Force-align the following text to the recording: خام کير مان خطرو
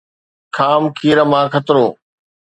خام 0.55 0.83
کير 0.97 1.17
مان 1.31 1.45
خطرو 1.53 1.85